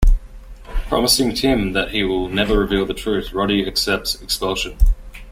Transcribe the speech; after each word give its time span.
Promising 0.89 1.35
Tim 1.35 1.73
that 1.73 1.91
he 1.91 2.03
will 2.03 2.27
never 2.27 2.57
reveal 2.57 2.87
the 2.87 2.93
truth, 2.95 3.33
Roddy 3.33 3.67
accepts 3.67 4.19
expulsion. 4.19 4.75